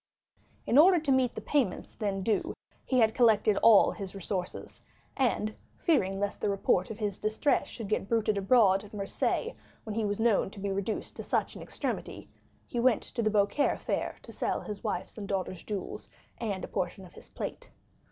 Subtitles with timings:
[0.65, 4.81] In order to meet the payments then due; he had collected all his resources,
[5.15, 9.53] and, fearing lest the report of his distress should get bruited abroad at Marseilles
[9.83, 12.31] when he was known to be reduced to such an extremity,
[12.65, 16.09] he went to the Beaucaire fair to sell his wife's and daughter's jewels
[16.39, 17.69] and a portion of his plate.